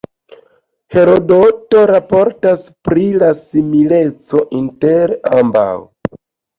[0.95, 5.71] Herodoto raportas pri la simileco inter ambaŭ.